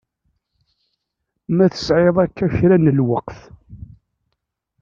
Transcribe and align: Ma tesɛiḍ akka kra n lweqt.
Ma 1.55 1.65
tesɛiḍ 1.73 2.17
akka 2.25 2.45
kra 2.55 2.77
n 2.77 2.91
lweqt. 2.97 3.39